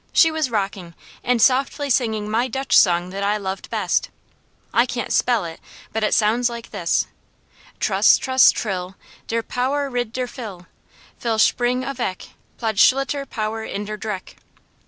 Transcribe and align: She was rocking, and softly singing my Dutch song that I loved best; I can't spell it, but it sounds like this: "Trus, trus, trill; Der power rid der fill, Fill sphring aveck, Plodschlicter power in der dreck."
She 0.13 0.31
was 0.31 0.49
rocking, 0.49 0.95
and 1.23 1.39
softly 1.39 1.87
singing 1.91 2.27
my 2.27 2.47
Dutch 2.47 2.75
song 2.75 3.11
that 3.11 3.21
I 3.23 3.37
loved 3.37 3.69
best; 3.69 4.09
I 4.73 4.87
can't 4.87 5.13
spell 5.13 5.45
it, 5.45 5.59
but 5.93 6.03
it 6.03 6.15
sounds 6.15 6.49
like 6.49 6.71
this: 6.71 7.05
"Trus, 7.79 8.17
trus, 8.17 8.49
trill; 8.51 8.95
Der 9.27 9.43
power 9.43 9.91
rid 9.91 10.11
der 10.11 10.25
fill, 10.25 10.65
Fill 11.19 11.37
sphring 11.37 11.83
aveck, 11.85 12.29
Plodschlicter 12.57 13.29
power 13.29 13.63
in 13.63 13.85
der 13.85 13.95
dreck." 13.95 14.37